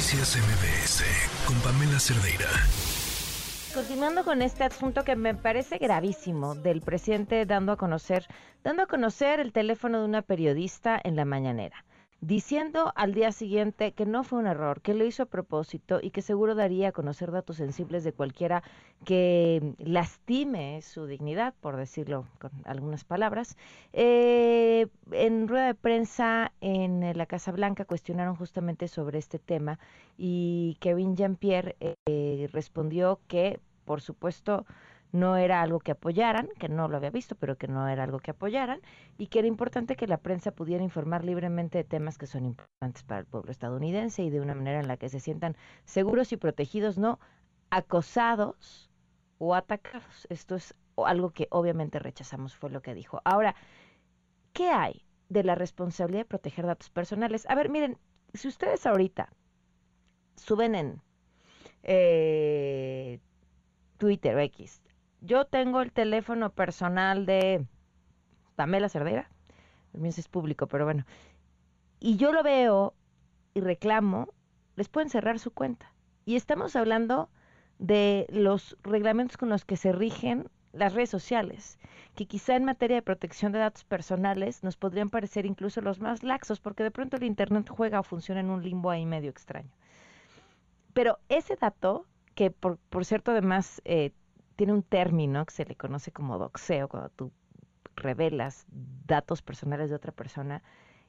Noticias 0.00 0.34
MBS 0.38 1.04
con 1.46 1.60
Pamela 1.60 2.00
Cerdeira. 2.00 2.48
Continuando 3.74 4.24
con 4.24 4.40
este 4.40 4.64
asunto 4.64 5.04
que 5.04 5.14
me 5.14 5.34
parece 5.34 5.76
gravísimo 5.76 6.54
del 6.54 6.80
presidente 6.80 7.44
dando 7.44 7.72
a 7.72 7.76
conocer, 7.76 8.26
dando 8.64 8.84
a 8.84 8.86
conocer 8.86 9.40
el 9.40 9.52
teléfono 9.52 9.98
de 9.98 10.06
una 10.06 10.22
periodista 10.22 10.98
en 11.04 11.16
la 11.16 11.26
mañanera 11.26 11.84
diciendo 12.20 12.92
al 12.96 13.14
día 13.14 13.32
siguiente 13.32 13.92
que 13.92 14.04
no 14.04 14.24
fue 14.24 14.40
un 14.40 14.46
error, 14.46 14.82
que 14.82 14.94
lo 14.94 15.04
hizo 15.04 15.22
a 15.22 15.26
propósito 15.26 16.00
y 16.02 16.10
que 16.10 16.22
seguro 16.22 16.54
daría 16.54 16.88
a 16.88 16.92
conocer 16.92 17.30
datos 17.30 17.56
sensibles 17.56 18.04
de 18.04 18.12
cualquiera 18.12 18.62
que 19.04 19.74
lastime 19.78 20.82
su 20.82 21.06
dignidad, 21.06 21.54
por 21.60 21.76
decirlo 21.76 22.26
con 22.38 22.50
algunas 22.64 23.04
palabras. 23.04 23.56
Eh, 23.92 24.86
en 25.12 25.48
rueda 25.48 25.66
de 25.66 25.74
prensa 25.74 26.52
en 26.60 27.16
la 27.16 27.26
Casa 27.26 27.52
Blanca 27.52 27.84
cuestionaron 27.84 28.36
justamente 28.36 28.88
sobre 28.88 29.18
este 29.18 29.38
tema 29.38 29.78
y 30.18 30.76
Kevin 30.80 31.16
Jean-Pierre 31.16 31.76
eh, 31.80 32.48
respondió 32.52 33.20
que, 33.28 33.60
por 33.86 34.02
supuesto, 34.02 34.66
no 35.12 35.36
era 35.36 35.62
algo 35.62 35.80
que 35.80 35.92
apoyaran, 35.92 36.48
que 36.58 36.68
no 36.68 36.88
lo 36.88 36.96
había 36.96 37.10
visto, 37.10 37.34
pero 37.34 37.56
que 37.56 37.68
no 37.68 37.88
era 37.88 38.04
algo 38.04 38.20
que 38.20 38.30
apoyaran, 38.30 38.80
y 39.18 39.26
que 39.26 39.40
era 39.40 39.48
importante 39.48 39.96
que 39.96 40.06
la 40.06 40.18
prensa 40.18 40.52
pudiera 40.52 40.84
informar 40.84 41.24
libremente 41.24 41.78
de 41.78 41.84
temas 41.84 42.18
que 42.18 42.26
son 42.26 42.44
importantes 42.44 43.02
para 43.02 43.20
el 43.20 43.26
pueblo 43.26 43.50
estadounidense 43.50 44.22
y 44.22 44.30
de 44.30 44.40
una 44.40 44.54
manera 44.54 44.80
en 44.80 44.88
la 44.88 44.96
que 44.96 45.08
se 45.08 45.20
sientan 45.20 45.56
seguros 45.84 46.32
y 46.32 46.36
protegidos, 46.36 46.98
no 46.98 47.18
acosados 47.70 48.90
o 49.38 49.54
atacados. 49.54 50.26
Esto 50.30 50.54
es 50.56 50.74
algo 50.96 51.30
que 51.30 51.48
obviamente 51.50 51.98
rechazamos, 51.98 52.54
fue 52.54 52.70
lo 52.70 52.82
que 52.82 52.94
dijo. 52.94 53.20
Ahora, 53.24 53.54
¿qué 54.52 54.70
hay 54.70 55.04
de 55.28 55.44
la 55.44 55.54
responsabilidad 55.54 56.22
de 56.22 56.26
proteger 56.26 56.66
datos 56.66 56.90
personales? 56.90 57.46
A 57.48 57.54
ver, 57.54 57.68
miren, 57.68 57.98
si 58.34 58.48
ustedes 58.48 58.86
ahorita 58.86 59.32
suben 60.36 60.74
en 60.74 61.02
eh, 61.82 63.20
Twitter 63.98 64.38
X 64.38 64.82
yo 65.20 65.44
tengo 65.44 65.80
el 65.82 65.92
teléfono 65.92 66.50
personal 66.50 67.26
de 67.26 67.66
Pamela 68.56 68.88
Cerdera, 68.88 69.30
mío 69.92 70.12
es 70.16 70.28
público, 70.28 70.66
pero 70.66 70.84
bueno, 70.84 71.04
y 71.98 72.16
yo 72.16 72.32
lo 72.32 72.42
veo 72.42 72.94
y 73.54 73.60
reclamo, 73.60 74.28
les 74.76 74.88
pueden 74.88 75.10
cerrar 75.10 75.38
su 75.38 75.50
cuenta. 75.50 75.92
Y 76.24 76.36
estamos 76.36 76.76
hablando 76.76 77.28
de 77.78 78.26
los 78.30 78.76
reglamentos 78.82 79.36
con 79.36 79.48
los 79.48 79.64
que 79.64 79.76
se 79.76 79.92
rigen 79.92 80.48
las 80.72 80.94
redes 80.94 81.10
sociales, 81.10 81.78
que 82.14 82.26
quizá 82.26 82.54
en 82.54 82.64
materia 82.64 82.96
de 82.96 83.02
protección 83.02 83.52
de 83.52 83.58
datos 83.58 83.84
personales 83.84 84.62
nos 84.62 84.76
podrían 84.76 85.10
parecer 85.10 85.44
incluso 85.46 85.80
los 85.80 86.00
más 86.00 86.22
laxos, 86.22 86.60
porque 86.60 86.84
de 86.84 86.90
pronto 86.90 87.16
el 87.16 87.24
Internet 87.24 87.68
juega 87.68 88.00
o 88.00 88.04
funciona 88.04 88.40
en 88.40 88.50
un 88.50 88.62
limbo 88.62 88.90
ahí 88.90 89.04
medio 89.04 89.30
extraño. 89.30 89.70
Pero 90.92 91.18
ese 91.28 91.56
dato, 91.56 92.06
que 92.34 92.50
por, 92.50 92.78
por 92.78 93.04
cierto 93.04 93.32
además 93.32 93.82
eh, 93.84 94.12
tiene 94.60 94.74
un 94.74 94.82
término 94.82 95.46
que 95.46 95.54
se 95.54 95.64
le 95.64 95.74
conoce 95.74 96.12
como 96.12 96.36
doxeo, 96.36 96.86
cuando 96.86 97.08
tú 97.08 97.32
revelas 97.96 98.66
datos 99.06 99.40
personales 99.40 99.88
de 99.88 99.96
otra 99.96 100.12
persona, 100.12 100.62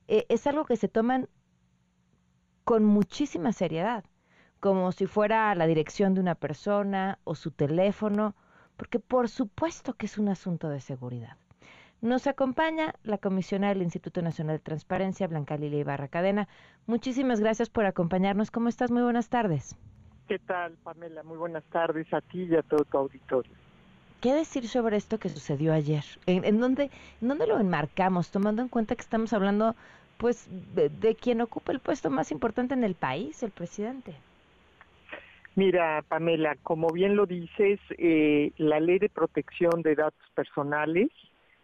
eh, 0.08 0.26
es 0.30 0.48
algo 0.48 0.64
que 0.64 0.78
se 0.78 0.88
toman 0.88 1.28
con 2.64 2.86
muchísima 2.86 3.52
seriedad, 3.52 4.06
como 4.62 4.94
si 4.94 5.06
fuera 5.06 5.54
la 5.56 5.68
dirección 5.68 6.14
de 6.14 6.22
una 6.22 6.36
persona 6.36 7.20
o 7.26 7.36
su 7.36 7.52
teléfono, 7.52 8.36
porque 8.78 9.00
por 9.00 9.28
supuesto 9.28 9.96
que 9.96 10.06
es 10.06 10.18
un 10.18 10.30
asunto 10.30 10.70
de 10.70 10.80
seguridad. 10.80 11.36
Nos 12.00 12.28
acompaña 12.28 12.96
la 13.04 13.18
comisionada 13.18 13.74
del 13.74 13.84
Instituto 13.84 14.22
Nacional 14.22 14.60
de 14.60 14.64
Transparencia, 14.64 15.28
Blanca 15.28 15.58
Lilia 15.58 15.82
Ibarra 15.82 16.08
Cadena. 16.08 16.48
Muchísimas 16.86 17.42
gracias 17.42 17.70
por 17.70 17.86
acompañarnos. 17.86 18.50
¿Cómo 18.50 18.70
estás? 18.70 18.92
Muy 18.92 19.02
buenas 19.04 19.28
tardes. 19.28 19.76
¿Qué 20.32 20.40
tal, 20.40 20.78
Pamela? 20.82 21.24
Muy 21.24 21.38
buenas 21.38 21.66
tardes 21.66 22.08
a 22.14 22.22
ti 22.22 22.44
y 22.44 22.56
a 22.56 22.62
todo 22.62 22.86
tu 22.86 22.98
auditorio. 22.98 23.52
¿Qué 24.22 24.32
decir 24.32 24.66
sobre 24.70 24.96
esto 24.96 25.20
que 25.20 25.28
sucedió 25.28 25.74
ayer? 25.74 26.06
¿En, 26.26 26.58
dónde, 26.58 26.90
dónde, 27.20 27.48
lo 27.48 27.60
enmarcamos, 27.60 28.32
tomando 28.32 28.62
en 28.62 28.70
cuenta 28.70 28.96
que 28.96 29.02
estamos 29.02 29.34
hablando 29.34 29.76
pues 30.16 30.48
de, 30.74 31.16
quien 31.16 31.42
ocupa 31.42 31.74
el 31.74 31.82
puesto 31.82 32.10
más 32.10 32.32
importante 32.32 32.74
en 32.74 32.86
el 32.86 32.96
país, 32.96 33.44
el 33.44 33.52
presidente? 33.52 34.14
Mira, 35.58 36.02
Pamela, 36.08 36.56
como 36.64 36.88
bien 36.92 37.18
lo 37.18 37.26
dices, 37.26 37.82
eh, 37.98 38.54
la 38.56 38.80
ley 38.80 39.00
de 39.00 39.10
protección 39.10 39.82
de 39.82 39.96
datos 39.96 40.30
personales 40.34 41.10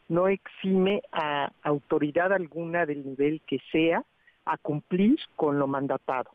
no 0.09 0.27
exime 0.27 1.03
a 1.13 1.53
autoridad 1.63 2.33
alguna 2.33 2.85
del 2.85 3.05
nivel 3.05 3.41
que 3.47 3.59
sea 3.71 4.03
a 4.43 4.57
cumplir 4.57 5.17
con 5.37 5.57
lo 5.57 5.67
mandatado 5.67 6.31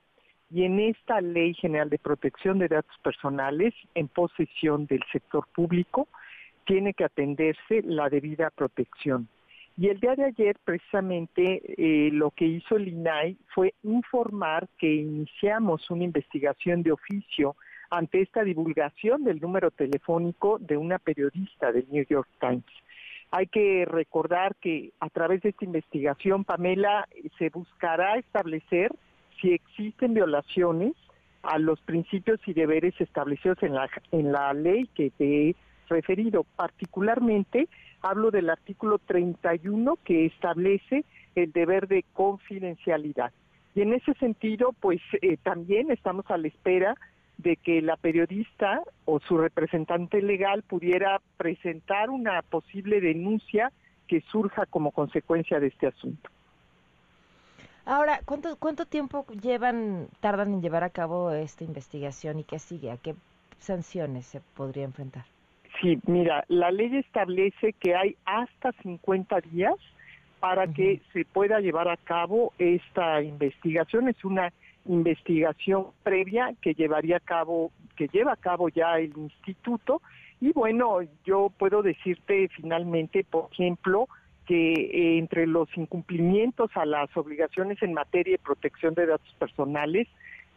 y 0.52 0.64
en 0.64 0.78
esta 0.80 1.20
Ley 1.20 1.54
General 1.54 1.88
de 1.88 1.98
Protección 1.98 2.58
de 2.58 2.68
Datos 2.68 2.94
Personales 3.02 3.72
en 3.94 4.08
posesión 4.08 4.86
del 4.86 5.02
sector 5.10 5.46
público 5.54 6.08
tiene 6.66 6.92
que 6.92 7.04
atenderse 7.04 7.82
la 7.84 8.10
debida 8.10 8.50
protección. 8.50 9.28
Y 9.78 9.88
el 9.88 9.98
día 9.98 10.14
de 10.14 10.26
ayer, 10.26 10.56
precisamente, 10.62 11.62
eh, 11.78 12.10
lo 12.12 12.30
que 12.30 12.44
hizo 12.44 12.76
el 12.76 12.88
INAI 12.88 13.38
fue 13.54 13.72
informar 13.82 14.68
que 14.78 14.94
iniciamos 14.94 15.90
una 15.90 16.04
investigación 16.04 16.82
de 16.82 16.92
oficio 16.92 17.56
ante 17.90 18.20
esta 18.20 18.44
divulgación 18.44 19.24
del 19.24 19.40
número 19.40 19.70
telefónico 19.70 20.58
de 20.58 20.76
una 20.76 20.98
periodista 20.98 21.72
del 21.72 21.86
New 21.90 22.04
York 22.08 22.28
Times. 22.38 22.64
Hay 23.30 23.46
que 23.46 23.86
recordar 23.86 24.54
que 24.56 24.92
a 25.00 25.08
través 25.08 25.40
de 25.40 25.48
esta 25.48 25.64
investigación, 25.64 26.44
Pamela, 26.44 27.08
se 27.38 27.48
buscará 27.48 28.19
establecer 28.19 28.92
si 29.41 29.53
existen 29.53 30.15
violaciones 30.15 30.94
a 31.43 31.59
los 31.59 31.81
principios 31.81 32.41
y 32.47 32.53
deberes 32.53 32.94
establecidos 33.00 33.62
en 33.62 33.75
la, 33.75 33.88
en 34.12 34.32
la 34.32 34.53
ley 34.54 34.88
que 34.94 35.10
te 35.10 35.50
he 35.50 35.56
referido. 35.88 36.44
Particularmente 36.56 37.69
hablo 38.00 38.31
del 38.31 38.50
artículo 38.50 38.98
31 38.98 39.98
que 40.04 40.26
establece 40.26 41.04
el 41.34 41.53
deber 41.53 41.88
de 41.88 42.04
confidencialidad. 42.12 43.32
Y 43.75 43.81
en 43.82 43.94
ese 43.94 44.15
sentido, 44.15 44.75
pues 44.78 45.00
eh, 45.22 45.38
también 45.43 45.91
estamos 45.91 46.31
a 46.31 46.37
la 46.37 46.49
espera 46.49 46.94
de 47.38 47.56
que 47.56 47.81
la 47.81 47.97
periodista 47.97 48.82
o 49.04 49.19
su 49.20 49.38
representante 49.38 50.20
legal 50.20 50.62
pudiera 50.62 51.20
presentar 51.37 52.10
una 52.10 52.43
posible 52.43 53.00
denuncia 53.00 53.72
que 54.06 54.20
surja 54.31 54.66
como 54.66 54.93
consecuencia 54.93 55.59
de 55.59 55.69
este 55.69 55.87
asunto. 55.87 56.31
Ahora, 57.84 58.20
¿cuánto, 58.25 58.56
¿cuánto 58.56 58.87
tiempo 58.87 59.26
llevan, 59.43 60.09
tardan 60.20 60.54
en 60.54 60.62
llevar 60.62 60.84
a 60.84 60.91
cabo 60.91 61.32
esta 61.32 61.65
investigación 61.65 62.38
y 62.38 62.44
qué 62.44 62.59
sigue? 62.59 62.91
¿A 62.93 62.97
qué 62.97 63.15
sanciones 63.59 64.26
se 64.26 64.41
podría 64.41 64.84
enfrentar? 64.84 65.25
Sí, 65.81 65.98
mira, 66.06 66.44
la 66.48 66.70
ley 66.70 66.97
establece 66.97 67.72
que 67.72 67.97
hay 67.97 68.16
hasta 68.25 68.72
50 68.82 69.41
días 69.41 69.75
para 70.38 70.66
que 70.66 71.00
se 71.12 71.25
pueda 71.25 71.60
llevar 71.60 71.88
a 71.88 71.97
cabo 71.97 72.53
esta 72.59 73.22
investigación. 73.22 74.09
Es 74.09 74.25
una 74.25 74.53
investigación 74.87 75.87
previa 76.03 76.54
que 76.60 76.75
llevaría 76.75 77.16
a 77.16 77.20
cabo, 77.20 77.70
que 77.97 78.09
lleva 78.09 78.32
a 78.32 78.37
cabo 78.37 78.69
ya 78.69 78.99
el 78.99 79.12
instituto. 79.16 80.03
Y 80.41 80.53
bueno, 80.53 80.99
yo 81.25 81.50
puedo 81.56 81.82
decirte 81.82 82.49
finalmente, 82.49 83.25
por 83.25 83.49
ejemplo, 83.53 84.09
que 84.47 84.72
eh, 84.72 85.19
entre 85.19 85.47
los 85.47 85.69
incumplimientos 85.76 86.70
a 86.75 86.84
las 86.84 87.14
obligaciones 87.16 87.82
en 87.82 87.92
materia 87.92 88.32
de 88.32 88.42
protección 88.42 88.94
de 88.94 89.06
datos 89.06 89.34
personales 89.38 90.08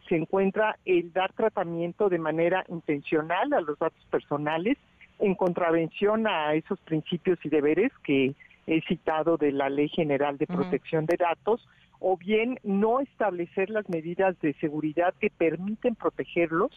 se 0.08 0.16
encuentra 0.16 0.78
el 0.84 1.12
dar 1.12 1.32
tratamiento 1.32 2.08
de 2.08 2.18
manera 2.18 2.64
intencional 2.68 3.52
a 3.52 3.60
los 3.60 3.78
datos 3.78 4.04
personales 4.10 4.76
en 5.18 5.34
contravención 5.34 6.26
a 6.26 6.54
esos 6.54 6.78
principios 6.80 7.38
y 7.44 7.48
deberes 7.48 7.92
que 8.04 8.34
he 8.66 8.80
citado 8.82 9.36
de 9.36 9.52
la 9.52 9.68
Ley 9.68 9.88
General 9.88 10.36
de 10.38 10.46
Protección 10.46 11.06
de 11.06 11.16
Datos, 11.16 11.66
o 11.98 12.16
bien 12.16 12.58
no 12.62 13.00
establecer 13.00 13.70
las 13.70 13.88
medidas 13.88 14.38
de 14.40 14.52
seguridad 14.54 15.14
que 15.18 15.30
permiten 15.30 15.94
protegerlos 15.94 16.70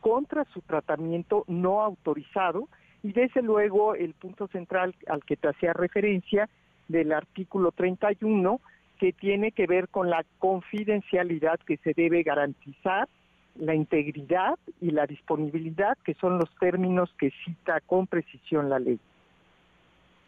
contra 0.00 0.44
su 0.46 0.60
tratamiento 0.62 1.44
no 1.46 1.82
autorizado 1.82 2.68
y 3.02 3.12
desde 3.12 3.42
luego 3.42 3.94
el 3.94 4.14
punto 4.14 4.46
central 4.48 4.94
al 5.08 5.24
que 5.24 5.36
te 5.36 5.48
hacía 5.48 5.72
referencia 5.72 6.48
del 6.88 7.12
artículo 7.12 7.72
31 7.72 8.60
que 8.98 9.12
tiene 9.12 9.50
que 9.50 9.66
ver 9.66 9.88
con 9.88 10.10
la 10.10 10.24
confidencialidad 10.38 11.58
que 11.60 11.76
se 11.78 11.92
debe 11.94 12.22
garantizar, 12.22 13.08
la 13.56 13.74
integridad 13.74 14.58
y 14.80 14.92
la 14.92 15.06
disponibilidad, 15.06 15.98
que 16.04 16.14
son 16.14 16.38
los 16.38 16.48
términos 16.60 17.12
que 17.18 17.32
cita 17.44 17.80
con 17.80 18.06
precisión 18.06 18.70
la 18.70 18.78
ley. 18.78 18.98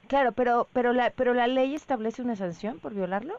Claro, 0.09 0.33
pero 0.33 0.69
pero 0.73 0.93
la 0.93 1.11
pero 1.11 1.33
la 1.35 1.47
ley 1.47 1.75
establece 1.75 2.21
una 2.21 2.37
sanción 2.37 2.79
por 2.81 2.95
violarlo. 2.95 3.35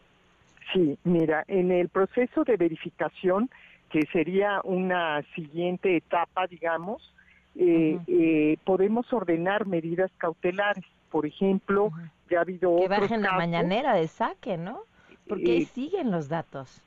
Sí, 0.73 0.97
mira, 1.03 1.43
en 1.47 1.71
el 1.71 1.89
proceso 1.89 2.43
de 2.43 2.57
verificación, 2.57 3.49
que 3.91 4.07
sería 4.11 4.61
una 4.63 5.21
siguiente 5.35 5.95
etapa, 5.95 6.47
digamos, 6.47 7.13
eh, 7.55 7.99
eh, 8.07 8.57
podemos 8.63 9.11
ordenar 9.11 9.65
medidas 9.65 10.11
cautelares. 10.17 10.83
Por 11.09 11.25
ejemplo, 11.25 11.91
ya 12.29 12.39
ha 12.39 12.41
habido 12.41 12.75
que 12.77 12.87
bajen 12.87 13.21
la 13.21 13.33
mañanera 13.33 13.95
de 13.95 14.07
saque, 14.07 14.57
¿no? 14.57 14.81
Porque 15.27 15.51
ahí 15.51 15.61
eh, 15.63 15.65
siguen 15.65 16.11
los 16.11 16.27
datos. 16.27 16.81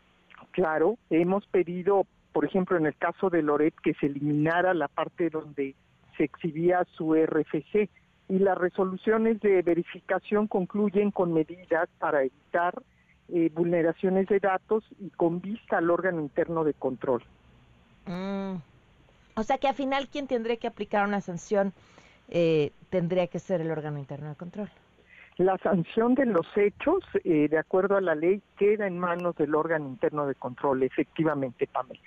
Claro, 0.52 0.98
hemos 1.10 1.46
pedido 1.46 2.06
por 2.38 2.44
ejemplo, 2.44 2.76
en 2.76 2.86
el 2.86 2.94
caso 2.94 3.30
de 3.30 3.42
Loret, 3.42 3.74
que 3.82 3.94
se 3.94 4.06
eliminara 4.06 4.72
la 4.72 4.86
parte 4.86 5.28
donde 5.28 5.74
se 6.16 6.22
exhibía 6.22 6.84
su 6.96 7.14
RFC 7.14 7.88
y 8.28 8.38
las 8.38 8.56
resoluciones 8.56 9.40
de 9.40 9.60
verificación 9.62 10.46
concluyen 10.46 11.10
con 11.10 11.32
medidas 11.32 11.88
para 11.98 12.20
evitar 12.20 12.80
eh, 13.28 13.50
vulneraciones 13.52 14.28
de 14.28 14.38
datos 14.38 14.84
y 15.00 15.10
con 15.10 15.40
vista 15.40 15.78
al 15.78 15.90
órgano 15.90 16.20
interno 16.20 16.62
de 16.62 16.74
control. 16.74 17.24
O 19.38 19.44
sea 19.44 19.58
que 19.58 19.68
al 19.68 19.74
final 19.74 20.08
quien 20.08 20.26
tendría 20.26 20.56
que 20.56 20.66
aplicar 20.66 21.06
una 21.06 21.20
sanción 21.20 21.72
eh, 22.28 22.72
tendría 22.90 23.28
que 23.28 23.38
ser 23.38 23.60
el 23.60 23.70
órgano 23.70 23.98
interno 23.98 24.28
de 24.30 24.34
control. 24.34 24.68
La 25.36 25.56
sanción 25.58 26.16
de 26.16 26.26
los 26.26 26.46
hechos, 26.56 27.04
eh, 27.22 27.46
de 27.48 27.58
acuerdo 27.58 27.96
a 27.96 28.00
la 28.00 28.16
ley, 28.16 28.42
queda 28.58 28.88
en 28.88 28.98
manos 28.98 29.36
del 29.36 29.54
órgano 29.54 29.86
interno 29.86 30.26
de 30.26 30.34
control, 30.34 30.82
efectivamente, 30.82 31.68
Pamela. 31.68 32.00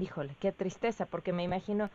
Híjole, 0.00 0.34
qué 0.40 0.50
tristeza, 0.50 1.06
porque 1.06 1.32
me 1.32 1.44
imagino 1.44 1.88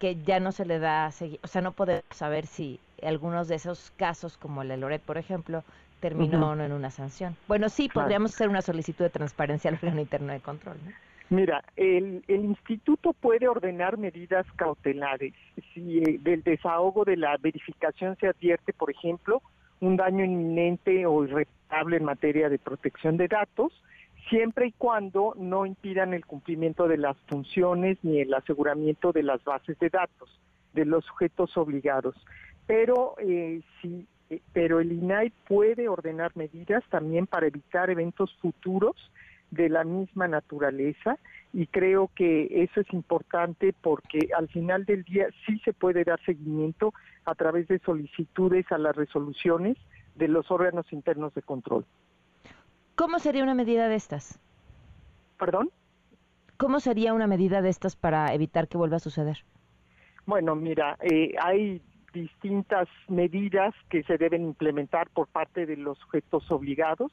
que 0.00 0.16
ya 0.16 0.40
no 0.40 0.50
se 0.50 0.64
le 0.64 0.80
da 0.80 1.12
seguir, 1.12 1.38
o 1.44 1.46
sea, 1.46 1.62
no 1.62 1.70
podemos 1.70 2.02
saber 2.10 2.46
si 2.46 2.80
algunos 3.02 3.46
de 3.46 3.54
esos 3.54 3.92
casos, 3.96 4.36
como 4.36 4.62
el 4.62 4.68
de 4.68 4.78
Loret, 4.78 5.02
por 5.02 5.18
ejemplo, 5.18 5.62
terminó 6.00 6.50
o 6.50 6.56
no 6.56 6.64
en 6.64 6.72
una 6.72 6.90
sanción. 6.90 7.36
Bueno, 7.46 7.68
sí, 7.68 7.88
podríamos 7.88 8.34
hacer 8.34 8.48
una 8.48 8.62
solicitud 8.62 9.04
de 9.04 9.10
transparencia 9.10 9.70
al 9.70 9.76
órgano 9.76 10.00
interno 10.00 10.32
de 10.32 10.40
control, 10.40 10.78
¿no? 10.84 10.90
Mira, 11.30 11.62
el, 11.76 12.24
instituto 12.26 13.12
puede 13.12 13.46
ordenar 13.46 13.96
medidas 13.96 14.44
cautelares. 14.56 15.32
Si 15.72 15.98
eh, 15.98 16.18
del 16.20 16.42
desahogo 16.42 17.04
de 17.04 17.16
la 17.16 17.36
verificación 17.36 18.16
se 18.16 18.26
advierte, 18.26 18.72
por 18.72 18.90
ejemplo, 18.90 19.40
un 19.78 19.96
daño 19.96 20.24
inminente 20.24 21.06
o 21.06 21.24
irreparable 21.24 21.98
en 21.98 22.04
materia 22.04 22.48
de 22.48 22.58
protección 22.58 23.16
de 23.16 23.28
datos, 23.28 23.72
siempre 24.28 24.66
y 24.66 24.72
cuando 24.72 25.34
no 25.38 25.66
impidan 25.66 26.14
el 26.14 26.26
cumplimiento 26.26 26.88
de 26.88 26.98
las 26.98 27.16
funciones 27.28 27.96
ni 28.02 28.20
el 28.20 28.34
aseguramiento 28.34 29.12
de 29.12 29.22
las 29.22 29.42
bases 29.44 29.78
de 29.78 29.88
datos 29.88 30.28
de 30.72 30.84
los 30.84 31.04
sujetos 31.04 31.56
obligados. 31.56 32.16
Pero 32.66 33.14
eh, 33.20 33.60
sí, 33.80 34.04
eh, 34.30 34.40
pero 34.52 34.80
el 34.80 34.90
INAI 34.90 35.32
puede 35.46 35.88
ordenar 35.88 36.32
medidas 36.36 36.82
también 36.90 37.28
para 37.28 37.46
evitar 37.46 37.88
eventos 37.88 38.36
futuros 38.42 38.96
de 39.50 39.68
la 39.68 39.84
misma 39.84 40.28
naturaleza 40.28 41.18
y 41.52 41.66
creo 41.66 42.10
que 42.14 42.62
eso 42.62 42.80
es 42.80 42.92
importante 42.92 43.74
porque 43.80 44.28
al 44.36 44.48
final 44.48 44.84
del 44.84 45.02
día 45.04 45.26
sí 45.46 45.58
se 45.64 45.72
puede 45.72 46.04
dar 46.04 46.20
seguimiento 46.24 46.94
a 47.24 47.34
través 47.34 47.66
de 47.68 47.80
solicitudes 47.80 48.70
a 48.70 48.78
las 48.78 48.94
resoluciones 48.94 49.76
de 50.14 50.28
los 50.28 50.50
órganos 50.50 50.92
internos 50.92 51.34
de 51.34 51.42
control. 51.42 51.84
¿Cómo 52.94 53.18
sería 53.18 53.42
una 53.42 53.54
medida 53.54 53.88
de 53.88 53.96
estas? 53.96 54.38
¿Perdón? 55.38 55.70
¿Cómo 56.56 56.80
sería 56.80 57.14
una 57.14 57.26
medida 57.26 57.62
de 57.62 57.70
estas 57.70 57.96
para 57.96 58.34
evitar 58.34 58.68
que 58.68 58.76
vuelva 58.76 58.96
a 58.96 59.00
suceder? 59.00 59.38
Bueno, 60.26 60.54
mira, 60.54 60.98
eh, 61.00 61.34
hay 61.42 61.82
distintas 62.12 62.88
medidas 63.08 63.74
que 63.88 64.02
se 64.02 64.18
deben 64.18 64.42
implementar 64.42 65.08
por 65.10 65.28
parte 65.28 65.64
de 65.64 65.76
los 65.76 65.98
sujetos 65.98 66.50
obligados 66.50 67.10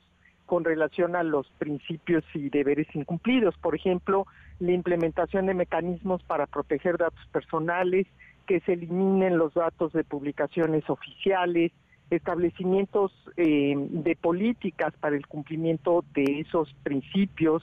con 0.48 0.64
relación 0.64 1.16
a 1.16 1.22
los 1.22 1.48
principios 1.60 2.24
y 2.34 2.50
deberes 2.50 2.88
incumplidos. 2.96 3.56
Por 3.58 3.76
ejemplo, 3.76 4.26
la 4.60 4.72
implementación 4.72 5.46
de 5.46 5.54
mecanismos 5.54 6.24
para 6.24 6.48
proteger 6.48 6.98
datos 6.98 7.24
personales, 7.32 8.08
que 8.48 8.62
se 8.62 8.74
eliminen 8.74 9.38
los 9.38 9.54
datos 9.54 9.94
de 9.94 10.04
publicaciones 10.04 10.90
oficiales, 10.90 11.72
establecimientos 12.10 13.12
eh, 13.36 13.76
de 13.78 14.16
políticas 14.16 14.94
para 15.00 15.18
el 15.18 15.28
cumplimiento 15.28 16.06
de 16.16 16.40
esos 16.40 16.74
principios, 16.84 17.62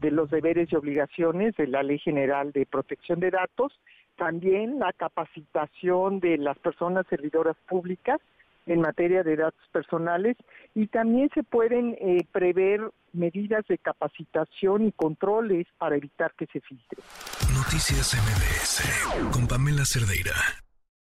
de 0.00 0.10
los 0.10 0.28
deberes 0.28 0.70
y 0.70 0.76
obligaciones 0.76 1.56
de 1.56 1.68
la 1.68 1.82
Ley 1.84 1.98
General 2.00 2.50
de 2.52 2.66
Protección 2.66 3.20
de 3.20 3.30
Datos, 3.30 3.72
también 4.16 4.80
la 4.80 4.92
capacitación 4.92 6.20
de 6.20 6.36
las 6.36 6.58
personas 6.58 7.06
servidoras 7.08 7.56
públicas 7.68 8.20
en 8.66 8.80
materia 8.80 9.22
de 9.22 9.36
datos 9.36 9.68
personales 9.72 10.36
y 10.74 10.86
también 10.88 11.30
se 11.34 11.42
pueden 11.42 11.96
eh, 12.00 12.26
prever 12.32 12.80
medidas 13.12 13.64
de 13.68 13.78
capacitación 13.78 14.86
y 14.86 14.92
controles 14.92 15.66
para 15.78 15.96
evitar 15.96 16.32
que 16.36 16.46
se 16.46 16.60
filtre. 16.60 16.98
Noticias 17.54 18.14
MBS 18.14 19.32
con 19.32 19.46
Pamela 19.46 19.84
Cerdeira. 19.84 20.63